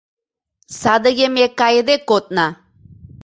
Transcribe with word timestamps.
Садыге 0.79 1.27
ме 1.35 1.45
кайыде 1.59 1.95
кодна. 2.09 2.47